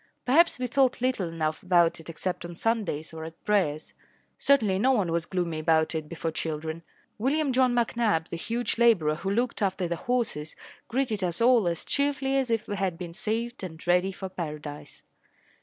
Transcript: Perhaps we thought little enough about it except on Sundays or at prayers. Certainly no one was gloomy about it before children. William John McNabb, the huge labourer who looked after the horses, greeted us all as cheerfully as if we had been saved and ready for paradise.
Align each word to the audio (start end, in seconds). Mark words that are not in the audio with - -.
Perhaps 0.25 0.57
we 0.57 0.65
thought 0.65 0.99
little 0.99 1.27
enough 1.29 1.61
about 1.61 1.99
it 1.99 2.09
except 2.09 2.43
on 2.43 2.55
Sundays 2.55 3.13
or 3.13 3.23
at 3.23 3.45
prayers. 3.45 3.93
Certainly 4.39 4.79
no 4.79 4.93
one 4.93 5.11
was 5.11 5.27
gloomy 5.27 5.59
about 5.59 5.93
it 5.93 6.09
before 6.09 6.31
children. 6.31 6.81
William 7.19 7.53
John 7.53 7.75
McNabb, 7.75 8.27
the 8.29 8.35
huge 8.35 8.79
labourer 8.79 9.13
who 9.17 9.29
looked 9.29 9.61
after 9.61 9.87
the 9.87 9.97
horses, 9.97 10.55
greeted 10.87 11.23
us 11.23 11.39
all 11.39 11.67
as 11.67 11.85
cheerfully 11.85 12.35
as 12.35 12.49
if 12.49 12.67
we 12.67 12.77
had 12.77 12.97
been 12.97 13.13
saved 13.13 13.61
and 13.63 13.85
ready 13.85 14.11
for 14.11 14.27
paradise. 14.27 15.03